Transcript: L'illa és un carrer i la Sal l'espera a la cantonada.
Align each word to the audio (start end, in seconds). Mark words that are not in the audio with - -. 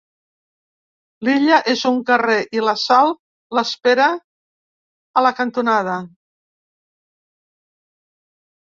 L'illa 1.27 1.59
és 1.73 1.83
un 1.89 1.99
carrer 2.07 2.39
i 2.61 2.65
la 2.69 2.75
Sal 2.85 3.13
l'espera 3.59 4.09
a 5.21 5.25
la 5.29 5.37
cantonada. 5.43 6.03